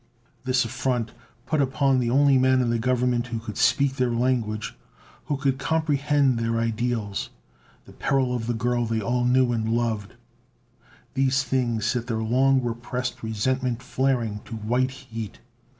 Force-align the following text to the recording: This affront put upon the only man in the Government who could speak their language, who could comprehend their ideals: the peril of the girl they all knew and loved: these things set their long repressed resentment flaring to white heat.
This 0.45 0.65
affront 0.65 1.11
put 1.45 1.61
upon 1.61 1.99
the 1.99 2.09
only 2.09 2.39
man 2.39 2.59
in 2.59 2.71
the 2.71 2.79
Government 2.79 3.27
who 3.27 3.37
could 3.37 3.55
speak 3.55 3.97
their 3.97 4.09
language, 4.09 4.73
who 5.25 5.37
could 5.37 5.59
comprehend 5.59 6.39
their 6.39 6.57
ideals: 6.57 7.29
the 7.85 7.93
peril 7.93 8.33
of 8.35 8.47
the 8.47 8.55
girl 8.55 8.87
they 8.87 8.99
all 8.99 9.25
knew 9.25 9.51
and 9.51 9.69
loved: 9.69 10.15
these 11.13 11.43
things 11.43 11.85
set 11.85 12.07
their 12.07 12.17
long 12.23 12.63
repressed 12.63 13.21
resentment 13.21 13.83
flaring 13.83 14.39
to 14.45 14.55
white 14.55 14.89
heat. 14.89 15.37